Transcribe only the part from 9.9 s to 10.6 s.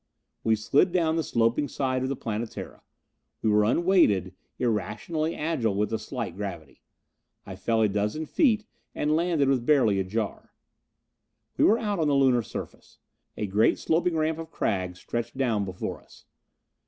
a jar.